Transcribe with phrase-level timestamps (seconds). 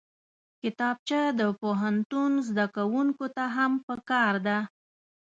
[0.61, 4.57] کتابچه د پوهنتون زدکوونکو ته هم پکار ده